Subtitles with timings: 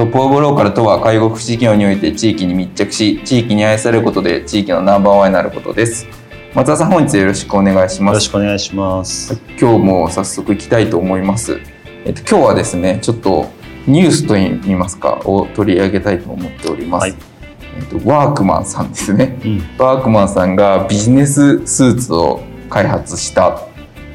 [0.00, 6.06] トップオブローカルとは介護福祉業において地域に密着し地域に愛されることで地域のナンバーワンになることです。
[6.54, 8.14] 松田さん本日よろしくお願いします。
[8.14, 9.38] よろしくお願いします。
[9.60, 11.60] 今日も早速行きたいと思います。
[12.06, 13.50] えっと今日はですねちょっと
[13.86, 17.14] ニュースといいますかを取り上げたいと思っております、はい。
[17.76, 19.38] えっと、ワークマンさんですね。
[19.44, 19.58] うん。
[19.76, 23.68] ワークマンさんがビジネススーツを開発した、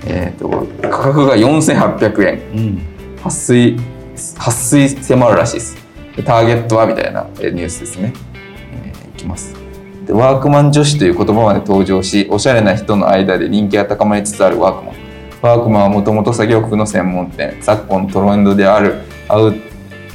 [0.07, 0.49] えー、と
[0.81, 2.41] 価格が4800円。
[2.55, 2.81] うん。
[3.17, 5.77] 撥水撥水迫るらしいです。
[6.25, 8.13] ターゲットはみたいなニュースですね、
[8.73, 9.53] えーいきます。
[10.05, 14.95] でワークマン女子という言葉まで登場しおしゃれな人の間で人気が高まりつつあるワークマン。
[15.41, 19.53] ワークマンはもともと作業服の専門店昨今トレンドであるアウ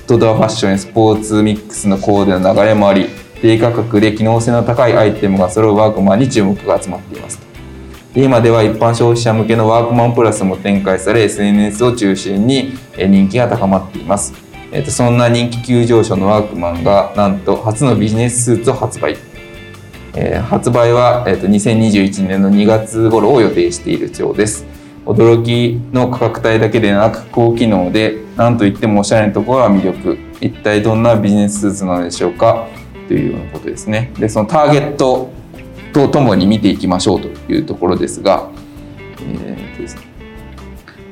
[0.06, 3.06] トドアファッションやスポーツミックスのコーデの流れもあり
[3.40, 7.38] 低価格で機能性の高いアイテムが揃うワークマンに注目が集まっています。
[7.38, 7.49] で
[8.14, 14.34] 今では一般消費者向けのワークマンプラスも展開され SNS を中心に人気が高まっています、
[14.72, 19.16] えーとそんな人気急上昇のワークマンがなんと初のビジネススーツを発売、
[20.14, 24.66] えー発売は、えーと2021年の2月頃を予定しているようです。
[25.06, 30.18] 驚きの価格帯だけでなく高機能で何といってもおしゃれなところが魅力。
[30.40, 32.68] 一体どんなビジネススーツなのでしょうか？
[33.08, 34.12] というようなことですね。
[34.18, 35.30] でそのターゲット
[35.92, 38.50] とともに見ていきましょうというところですが、
[39.18, 40.02] えーとですね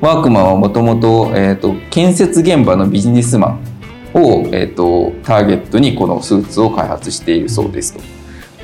[0.01, 3.69] ワークマンはもともと,、えーと建設現場のビジネスマン
[4.13, 8.01] を、えー、とターゲットにこのスーツを開発しているそうですと。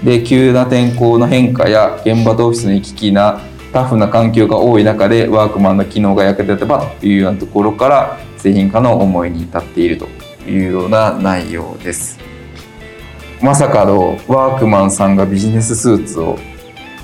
[0.04, 3.42] で急な天候の変化や現場とオフィスの行き来な
[3.74, 10.08] タフな環境が多い中でワークマンの機能が役立てばというようなところから製品化の思いに至っていると
[10.50, 12.35] いうような内容です。
[13.42, 16.38] まさかのワークマンさんがビジネススーツを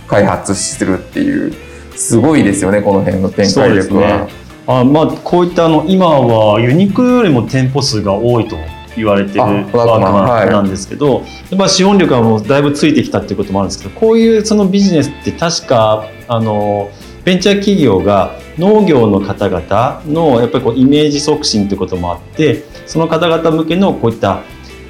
[0.08, 1.54] 開発するっていう
[1.96, 4.28] すごいですよねこの辺の展開力は。
[4.68, 8.56] あまあこういったあの今はユニクロよりも店舗数が多いと
[8.96, 16.92] 言われてるあワークマンなんですけど、やっぱ資本力がもうだいぶついてきたっていうこともあるんですけどこういうそのビジネスって確かあの
[17.24, 24.44] ベンチャー企業が農業の方々のやっぱりこうイメージ促進ということもあってその方々向けのこういった、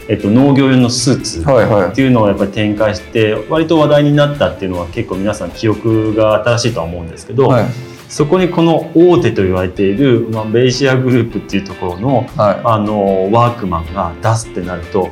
[0.07, 7.65] えっと、農業用のスーツっていうのをやっぱり展開して割と話題になったっていうのは結構皆さん記憶が新しいとは思うんですけど、はい。
[8.09, 12.61] そこにこの大手と言われている、まあ、ベイシアグループっていうところのはい。
[12.63, 15.11] あのワークマンが出すってなると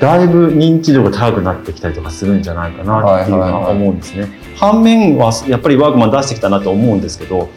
[0.00, 4.28] だいぶ認知度が高くなってきたりとかするんじゃないかなっていうのは思うんですね。
[4.56, 7.48] 反面はやっぱりワークマン出してきたなと思うんですけど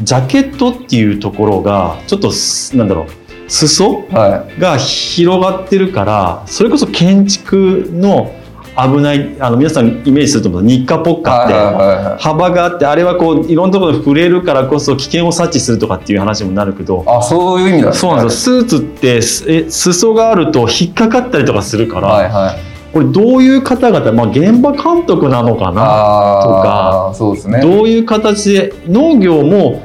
[0.00, 3.21] ジャケットっていうところがちょっとすなんだろう
[3.52, 8.34] 裾はが広がってるからそれこそ建築の
[8.74, 18.62] 危ないあの皆さんイメージすると思う日課ポッいカって、はいはいはい幅があってあれはこういろんなところで触れるからこそ危険を察知するとかっていう話にもなるけどあそういう意味だそうなんですよ。
[18.62, 22.72] スーツってすえ裾があると引っかかったりとかするから、はいはい。
[22.92, 27.60] これどういう方々、まあ、現場監督なのかなああそうですね。
[27.60, 29.82] どういう形で農業も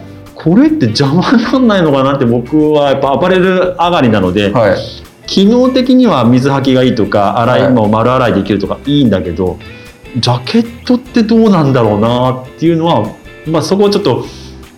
[0.47, 4.77] これって邪魔にならないのかなって僕はやっぱアパレル上がりなので、はい。
[5.25, 7.65] 機能的には水はきがいいとか洗はい。
[7.65, 9.59] いも丸洗いできるとかいいんだけど
[10.15, 13.13] ジャケットってどうなんだろうなっていうのは、
[13.45, 14.23] まあ、そこをちょっと、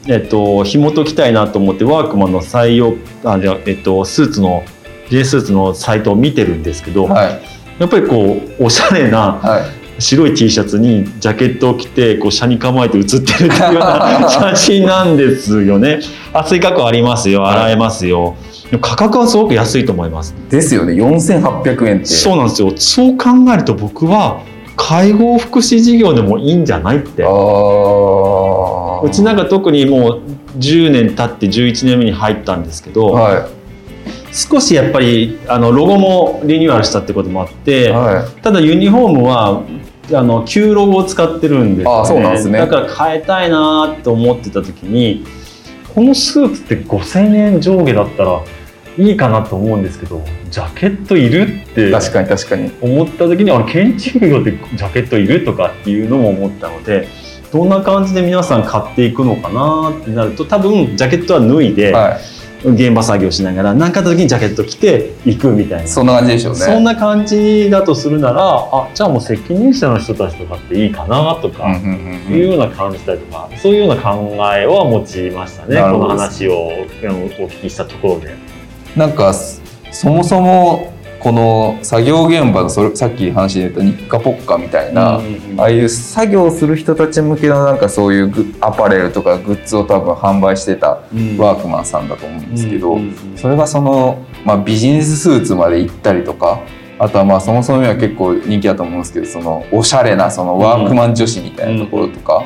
[0.07, 4.63] えっと、紐解きたいなと思ってワークマンの採用あじゃあえっと、スーツの
[5.03, 7.41] ビジネススーツのサイトを見てるんですけど、はい。
[7.77, 15.99] やっぱりこうおしゃれなはい白い T シャツにジャケットを着てこう車に構えて写ってるっていうような写真なんですよね。
[16.33, 18.35] 厚い加工ありますよ洗えますよ。
[18.81, 20.35] 価格はすごく安いと思います。
[20.49, 22.71] ですよね4800円ってそうなんですよ。
[22.75, 24.41] そう考えると僕は
[24.75, 27.23] 介護福祉事業でもいいんじゃないって。
[27.23, 30.21] うちなんか特にもう
[30.57, 33.49] 10年経って11年目に入ったんですけど、は
[34.31, 39.63] 少しやっぱりあのロゴもリニューアルしたってこともあって、はただユニフォームは
[40.13, 42.59] あの旧ロゴを使ってるんですよ、ね、あそうなんですね。
[42.59, 45.25] だから変えたいなと思ってた時に
[45.93, 48.43] このスーツって5000円上下だったら
[48.97, 52.71] いいかなと思うんですけどジャケットいるってい確かに確かに。
[52.81, 57.07] 思った時にあれ建築業ってジャケットいるとかっていうのも思ったので
[57.51, 65.87] どんな感じで皆さん買っていくのかなってなると多分ジャケットは脱いで、はい現場作業しながら何かあった時にジャケット着て行くみたいな。
[65.87, 66.59] そんな感じでしょうね。
[66.59, 71.71] そんな感じだとするならあじゃあもう責任者の人たちとかっていいかなとか、
[72.29, 75.77] いうような感じたりとかそういうような考えを持ちましたね。
[75.81, 78.35] この話をお聞きしたところで。
[78.95, 85.61] なんかそそもそもこの作業現場のそれさっき話で言った日課ポッカみたいな、うんうんうん。
[85.61, 91.37] ああいう作業する人たち向けのなんかそういうグアパレルとかグッズを多分販売してたうん。
[91.37, 93.37] ワークマンさんだと思うんですけど、うんうんうん。
[93.37, 96.61] それがその、まあ、ビジネススーツまで行ったりとか
[96.99, 102.43] あとはまあそもそもは結構人気だと思うんですけどそのおしゃれなそのワークマン女子みたいなところとか、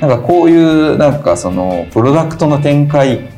[0.00, 3.28] なんかこういうなんかそのプロダクトの展開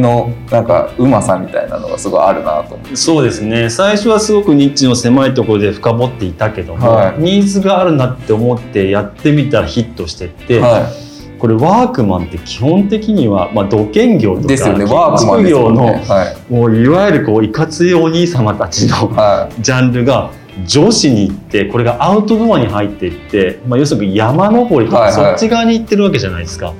[0.00, 2.96] のなんかうまさみたいなのがすごいあるなと思って。
[2.96, 3.70] そうですね。
[3.70, 7.20] 最初はすごくニッチの狭いところで深掘っていたけども、はい。
[7.20, 10.90] ニーズがあるなって思ってやってみたらヒットしてって、は
[11.38, 14.86] これワークマンって基本的には、まあ、土建業とい、かですよね。
[14.86, 16.04] 建ワークマン業の、ね。
[16.08, 16.52] はい。
[16.52, 20.30] もういわゆるこういかついお兄様たちのはジャンルが
[20.66, 26.72] 女子に行ってこれがアウトドアに入っていって、まあ、要するに山登りとか、そっち側に行ってるわけじゃないですか。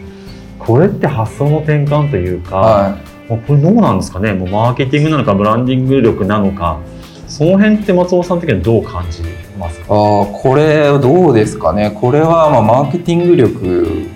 [0.67, 4.33] これって発想の転換というか、はもうこれどうなんですかね？
[4.33, 6.81] もうマーケティングなのかブランディング力なのか。
[7.27, 9.23] その辺って松尾さん的にはどう感じ
[9.59, 9.87] ますか？
[9.87, 11.91] い、ああこれどうですかね？
[12.01, 14.07] これはまあマーケティング力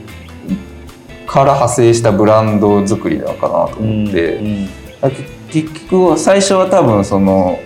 [1.26, 4.36] から派生したブランド作りなのかなと思って。
[4.36, 4.68] うん
[5.00, 7.60] だけ結局最初は多分その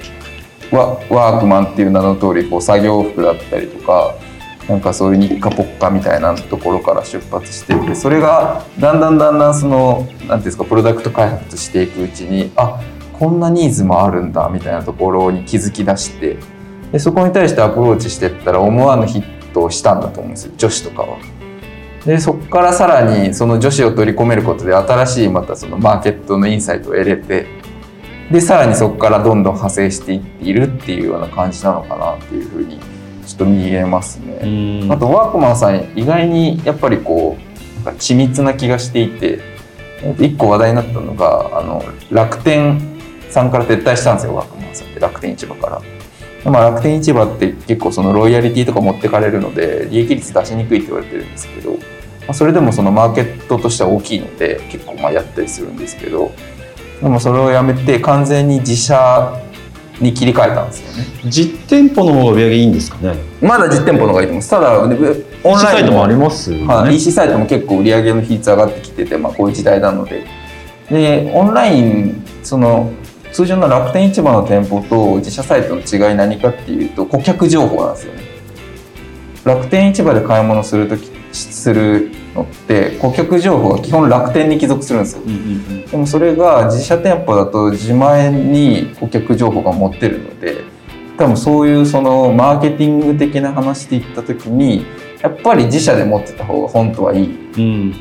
[0.70, 4.14] ワワークマンっていう名の通りこう作業服だったりとか
[4.68, 12.80] なんかそういう日課ポッカみたいなところから出発してってそれがだんだんだんだんそのなんていうんですかプロダクト開発していくうちにあ
[13.12, 16.36] こんなニーズもあるんだみたいなところに気づき出して
[16.92, 21.18] でそこに対してアプローチしてったら思わぬヒットをしたんだと思うんですよ女子とかは。
[22.04, 27.46] でそこからさらにその女子を取り込めることで新しいまたそのマーケットのインサイトを得れて
[28.32, 32.80] でさらにそこからどんどん派生していっているっていうような感じなのかなっていうふうに
[33.26, 34.82] ちょっと見えますね。
[34.84, 39.40] うんあとワークマンさん意外にやっぱりこうなんか緻密な気がしていて
[40.02, 42.80] えっと一個話題になったのがあの楽天
[43.30, 45.82] さんから撤退したんですよワークマンさんって楽天市場から。
[46.44, 51.78] まあ、楽天市場って結構そのロイヤリティとか持ってかれるので利益率出しにくいって言われてるんですけど、ま
[52.30, 56.32] あ、それでもそのマーケットとしては大きいので結構まあやったりするんですけど
[57.00, 59.40] でもそれをやめて完全に自社
[60.02, 61.10] に切り替えたんですよね。
[61.30, 63.14] 実店舗の方が売り上げいいんですかね？
[63.40, 64.50] まだ実店舗の方がいいと思います。
[64.50, 70.24] ただ、オンラインサイトもありますよね、はい、EC サイトも結構売り上げの比率上がってきてて、まあ、こういう時代なので。
[70.90, 72.92] で、オンライン、その、
[73.32, 78.22] 通常の楽天市場の店舗と自社サイトの違い何かっていうと、顧客情報なんですよね。
[79.44, 85.22] 楽天市場で買い物するとき、するのって、顧客情報が基本楽天に帰属するんですよ。
[85.24, 90.64] うんうんでもそれが自社店舗だと自前に顧客情報が持ってるので
[91.18, 94.86] 多分そういうそのマーケティング的な話で言った時に
[95.22, 97.52] やっぱり自社で持ってた方が本当はいい。
[97.58, 97.94] うん。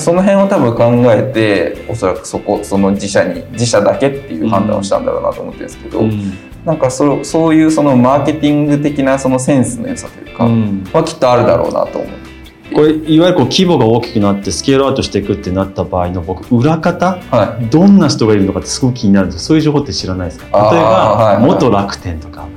[0.00, 6.32] その辺を多分考えておそらくそこその自社に自社だけっていう判断をしたんだろうなと思ってるんですけど、うん。
[6.64, 10.84] なんかそそういうそのマーケティング的なそのセンスの良さというか、うん。
[10.92, 12.25] はきっとあるだろうなと思う。
[12.74, 17.66] これいわゆるこう規模が大きくなってスケールアウトしていくってなった場合の僕裏方はい。
[17.66, 19.46] どんな人がいるのかってすごく気になるんですよ。
[19.46, 22.48] そういう情報って知らないですか例えば、はいはい元楽天とか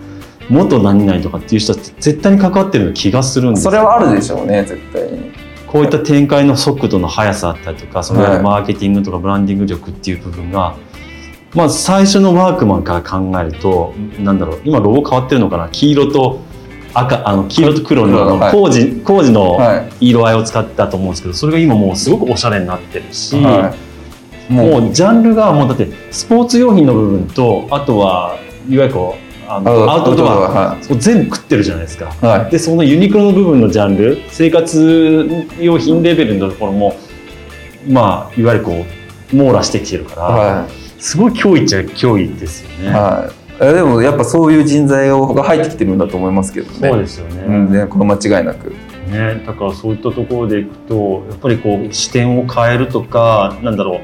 [0.49, 3.71] 元何々とかっていう人って絶対に関わってるような気がするんですよ。
[3.71, 5.31] それはあるでしょうね絶対に。
[5.67, 10.75] こういった展開の速度の速さだったりとかそのはいマーケティングとかブランディング力っていう部分が、
[11.53, 15.69] まあ最初のワークマンから考えるとなんだろう今ロゴ変わってるのかな？
[15.69, 16.39] 黄色と
[16.93, 18.51] 赤あの黄色と黒のあのはい。
[18.51, 20.09] 工事工事のはい。
[20.09, 23.75] 色合いを使ってたと思うんですけどそれが今もうすごくおしゃれになってるし、は
[24.49, 28.37] い、もうジャンルがもうだってスポーツ用品の部分とあとは
[28.69, 32.13] いわゆるこうあのアウトドアはそう全部食ってるじゃないですか。
[32.21, 36.95] い、はい、でそのユニクロの部分のジャンル生活用品レベルのところも
[37.87, 38.85] まあいわゆるこ
[39.33, 40.67] う網羅してきてるから、は
[40.99, 42.89] すごい脅威っちゃ脅威ですよい、ね。
[42.91, 43.38] はい。
[43.61, 46.89] えでもやっぱそういう人材が入ってきてるんだと思いますけどね。
[46.89, 48.73] そうですよね,、うん、ね、これ間違いなく。
[49.09, 53.99] ねだからそういったところでいくとやっぱりこう視点を変えるとかなんだろう。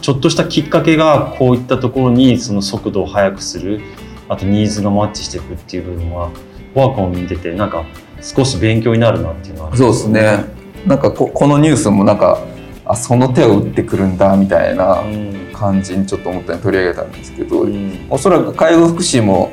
[0.00, 3.80] ちょっとしたきっかけがこういったところにその速度を速くする。
[4.28, 6.30] あとニーズがマッチしていくっていう部分は
[6.74, 7.84] ワークを見ててなんか
[8.22, 10.44] 少し勉強になるなっていうのはそうですね。
[10.86, 12.38] なんかここのニュースもなんか
[12.86, 15.00] あその手を打ってくるんだみたいな。
[15.00, 19.50] うん感じにちょっと思ったように取り上げたんですけど、うんおそらく介護福祉も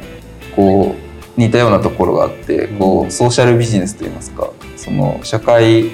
[0.56, 0.96] こ
[1.38, 5.90] う似たようなところがあってこうんうソーシャルビジネスといいますかその社会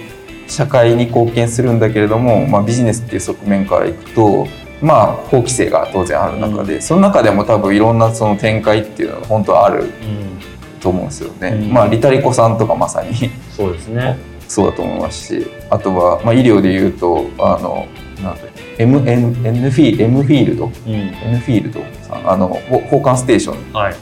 [0.47, 4.47] 社会に貢献するんだけれども、まあ、ビジネスっていう側面からいくと
[4.81, 10.39] まあ法規制が当然ある中で、その中でも多分いろんなその展開っていうのが本当はあるうん
[10.79, 11.50] と思うんですよね。
[11.50, 13.13] うんまあリタリコさんとかまさに
[13.55, 14.17] そうですね。
[14.47, 17.87] そうだと思いますしあとは、まあ、医療でいうとあの
[18.23, 18.37] なん
[18.79, 20.65] M, N, N フィ M フィールド？
[20.65, 20.93] うん。
[20.93, 22.29] N フィールドさん？
[22.29, 23.73] あのほ交換ステーション。
[23.73, 23.95] はい。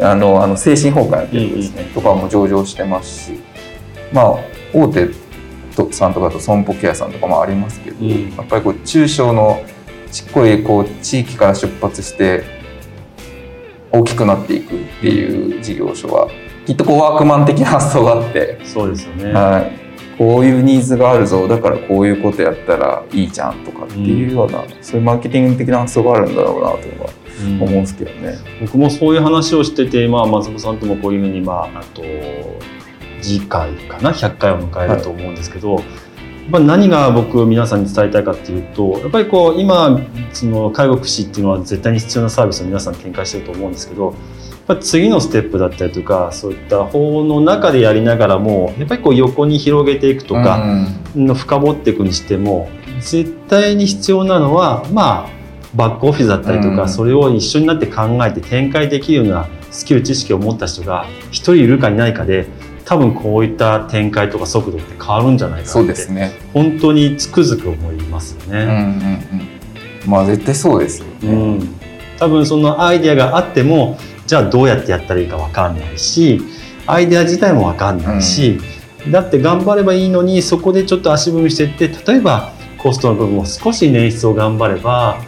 [0.00, 3.40] あのあの精神崩壊の件ですね、とかも上場してますし
[4.12, 4.36] まあ
[4.74, 5.08] 大手
[5.74, 8.36] とさんとかと損保ケアさんとかもありますけど、うん。
[8.36, 9.64] やっぱりこう中小の
[10.10, 12.44] ちっこいこう地域から出発して
[13.92, 16.28] 大きくなっていくっていう事業所は
[16.66, 19.32] きっとこうワークマン的な発想があって、そうですよね。
[19.32, 19.72] はい、
[20.18, 21.46] こういうニーズがあるぞ。
[21.46, 27.10] だからこういうことやったらいいじゃんとかっていうような、そういうマーケティング的な発想があるんだろうなとは
[27.44, 27.62] うん。
[27.62, 28.34] 思うんですけどね。
[28.60, 32.02] 僕もそういう話をしてて、まあ、松本さんともこういうふうに、まあ、あと
[33.20, 40.00] 次回かな？100回を迎えると思うんですけど、やっぱり何が僕皆さんに伝えたいかっていうとやっぱりこう今
[40.32, 44.14] その介護福祉っていうのは絶対に必要なサービスを皆さん展開してると思うんですけど
[44.66, 52.68] ぱり次のステップだったりとかそういった法の中でやりながらもやっぱりこう横に広げていくとか、の深掘っていくにしても
[53.00, 55.30] 絶対に必要なのはまあ
[55.74, 62.46] バックオフィスだったりとか、うんそれを一緒になって考えて展開できるようなスキル知識を持った人が一人いるかいないかで
[62.86, 66.32] 多分こういった展開とか速度って変わるんじゃないかなってですね。
[66.54, 69.28] 本当につくづく思いますようんうんね。
[70.04, 70.10] うん。
[70.10, 71.32] まあ絶対そうですようね。
[71.58, 71.68] ん
[72.18, 76.40] 多分そのアイデアがあってもじゃあどうやってやったらいいか分かんないし
[76.86, 78.60] アイデア自体も分かんないし、
[79.10, 85.20] だって頑張ればいいのにそこでちょっと足踏みしていって例えばコストの部分を少し捻出を頑張れば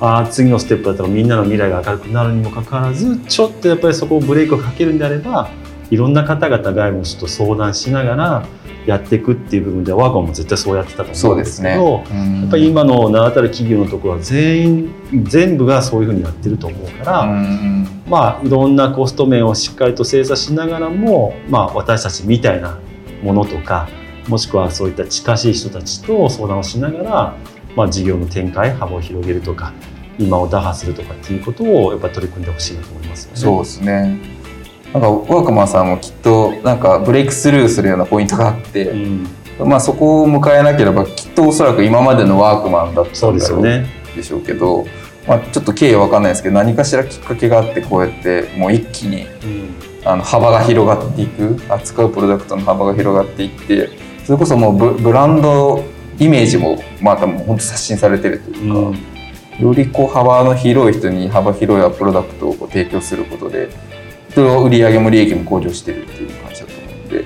[0.00, 5.50] あー次のステップだったらみんなの未来が明るくなるにもかかわらずちょっとやっぱりそこをブレイクをかけるんであれば
[5.90, 8.46] いろんな方々外部の人と相談しながら
[8.86, 11.62] やっていくっていう部分ではワーコンも絶対そうやってたと思うんです。
[11.62, 12.04] けど。
[12.10, 22.78] うんやっぱり今の名だたる企業のところは全員全部がそういうふうにやってると思うから、うんまあいろんなコスト面をしっかりと精査しながらも、まあ、私たちみたいな
[23.22, 23.88] ものとか
[24.28, 27.36] もしくはそういった近しい人たちと相談をしながら、
[27.74, 29.72] まあ、事業の展開幅を広げるとか
[30.18, 33.38] 今を打破するとかっていうことをやっぱり取り組んでほしいなと思いますよね。
[33.38, 34.31] そうですね。
[34.92, 43.62] なんかワークマンさんもきっとなんかブレイクスルーするようなポイントがあって、うん、まあそこを迎えなければきっとおそらく今までのワークマンだったんでだろう。
[44.14, 44.86] でしょうけど、
[45.26, 49.92] まあちょっと経緯はわかんないですけど何かしらきっかけがあってこうやってもう一気にうん。
[50.04, 53.88] あの幅が広がっていく扱うプロダクトの幅が広がっていって
[54.24, 55.84] それこそもうブブランド
[56.18, 59.12] イメージもまたもう本当刷新されてるというか、うん。
[59.60, 63.68] よりこう幅の広い人に幅広いプロダクトを提供することで
[64.34, 67.24] そ売り上げも利益も向上してるっていう感じだと思うんで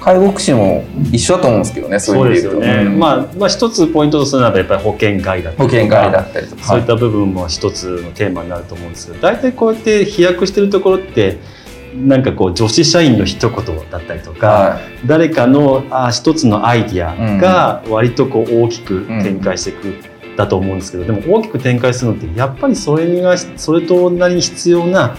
[0.00, 2.98] 介護福祉も一緒だと思うんですけどねそうそういう意味で言うね、うん。
[2.98, 6.64] まあ、まあ一つポイントとするならやっぱり保険外だった保りとか険外だったりとか。
[6.64, 11.38] そういった部分も一つのテーマになると思うんですけど大体こうやって飛躍してるところって
[11.94, 15.06] なんかこう女子社員の一言だったりとか、はい。
[15.06, 25.16] 誰かのあ一つのアイディアが割とこう大きく展開していく、だと思うんですけどでも大きく展開するのってやっぱりそれがそれとなりに必要な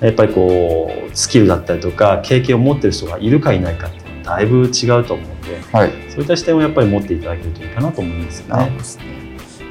[0.00, 9.26] やっぱりこうスキルだったりとか経験を持ってる人がいるかいないかっていうのはだいぶ違うと思うんではいそういった視点をやっぱり持っていただけるといいかなと思いますよね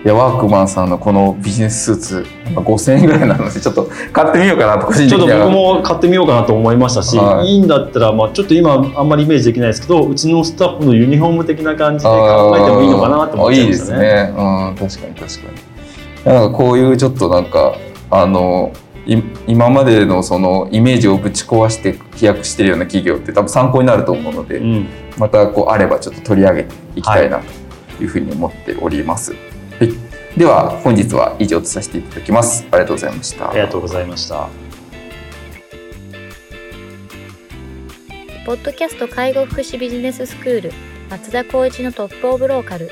[0.05, 13.99] いやワークマンさんのこのビジネススーツなんか5000円ぐらいなのでちょっと買ってみようかなと個人的にはちょっと僕も買ってみようかなと思いましたし、はいい、いんだったら、まあ、ちょっと今あんまりイメージできないですけどうちのスタッフのユニフォーム的な感じで考えてもいいのかなと思っちゃいましたね。
[13.99, 14.33] あいいですね。
[14.37, 14.41] う
[14.73, 15.51] ん、確かに確か
[16.25, 16.35] に。
[16.35, 17.75] なんかこういうちょっとなんか
[18.11, 18.77] あのい
[19.47, 27.41] 今までのそのイメージをぶち壊して飛躍してるような企業って多分参考になると思うので、うんまたこうあればちょっと取り上げていきたいな
[27.97, 29.31] というふうに思っております。
[29.31, 29.37] は
[29.85, 30.37] い。
[30.37, 32.65] では本日は以上とさせていただきます。
[32.71, 33.49] ありがとうございました。
[33.49, 34.49] ありがとうございました。
[38.45, 40.71] ポッドキャスト介護福祉ビジネススクール
[41.09, 42.91] 松田光一のトップオブローカル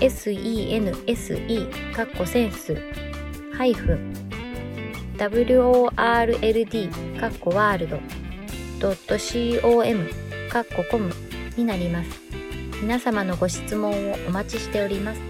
[0.00, 2.76] sense かっこセンス
[3.54, 4.14] ハイフン
[5.16, 7.98] world かっこワールド
[9.60, 10.08] .com
[10.50, 11.12] かっこコム
[11.56, 12.10] になります。
[12.80, 15.27] 皆様のご質問をお待ちしております。